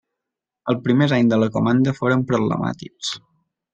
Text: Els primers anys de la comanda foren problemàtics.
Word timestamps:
Els 0.71 0.79
primers 0.87 1.13
anys 1.17 1.29
de 1.33 1.39
la 1.43 1.49
comanda 1.57 1.93
foren 1.99 2.25
problemàtics. 2.33 3.13